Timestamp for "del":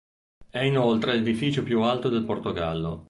2.09-2.23